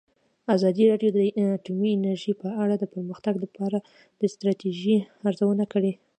ازادي 0.55 0.83
راډیو 0.91 1.11
د 1.13 1.19
اټومي 1.57 1.89
انرژي 1.93 2.33
په 2.41 2.47
اړه 2.63 2.75
د 2.77 2.83
پرمختګ 2.93 3.35
لپاره 3.43 3.77
د 4.19 4.21
ستراتیژۍ 4.33 4.97
ارزونه 5.27 5.65
کړې. 5.73 5.93